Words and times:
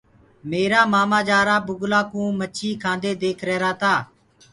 ميرآ 0.49 0.81
مآمآ 0.91 1.19
جآرآ 1.27 1.55
بُگلآ 1.67 2.01
ڪوُ 2.11 2.23
مڇيٚ 2.39 2.79
کآندي 2.83 3.11
ديک 3.21 3.39
رهرآ 3.47 3.71
تآ۔ 3.81 3.93